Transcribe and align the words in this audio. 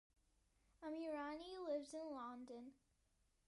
Amirani 0.83 1.59
lives 1.67 1.93
in 1.93 2.11
London. 2.15 2.73